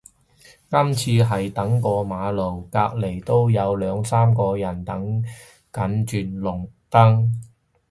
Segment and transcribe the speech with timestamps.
[0.67, 5.23] 今次係等過馬路，隔離都有兩三個人等
[5.71, 7.29] 緊轉綠燈